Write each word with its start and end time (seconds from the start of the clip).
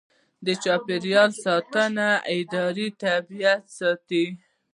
د 0.45 0.47
چاپیریال 0.63 1.31
ساتنې 1.43 2.09
اداره 2.37 2.87
طبیعت 3.03 3.63
ساتي 3.77 4.25